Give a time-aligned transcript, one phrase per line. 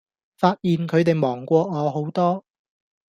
[0.35, 2.43] 發現佢地忙過我好多